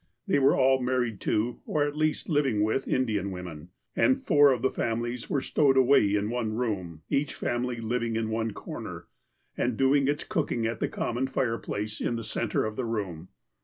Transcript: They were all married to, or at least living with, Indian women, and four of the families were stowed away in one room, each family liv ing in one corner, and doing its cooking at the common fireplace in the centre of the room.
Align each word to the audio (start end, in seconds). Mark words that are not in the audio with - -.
They 0.25 0.39
were 0.39 0.57
all 0.57 0.79
married 0.81 1.21
to, 1.29 1.59
or 1.67 1.83
at 1.83 1.95
least 1.95 2.27
living 2.27 2.63
with, 2.63 2.87
Indian 2.87 3.29
women, 3.29 3.69
and 3.95 4.19
four 4.19 4.51
of 4.51 4.63
the 4.63 4.71
families 4.71 5.29
were 5.29 5.41
stowed 5.41 5.77
away 5.77 6.15
in 6.15 6.31
one 6.31 6.53
room, 6.55 7.03
each 7.07 7.35
family 7.35 7.79
liv 7.79 8.01
ing 8.01 8.15
in 8.15 8.31
one 8.31 8.49
corner, 8.49 9.05
and 9.55 9.77
doing 9.77 10.07
its 10.07 10.23
cooking 10.23 10.65
at 10.65 10.79
the 10.79 10.89
common 10.89 11.27
fireplace 11.27 12.01
in 12.01 12.15
the 12.15 12.23
centre 12.23 12.65
of 12.65 12.77
the 12.77 12.85
room. 12.85 13.27